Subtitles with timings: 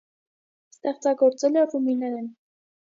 [0.93, 2.29] Ստեղծագործել է ռումիներեն։